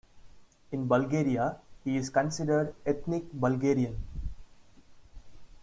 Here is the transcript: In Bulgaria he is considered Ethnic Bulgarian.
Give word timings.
In 0.71 0.87
Bulgaria 0.87 1.59
he 1.83 1.95
is 1.95 2.09
considered 2.09 2.73
Ethnic 2.87 3.31
Bulgarian. 3.33 4.01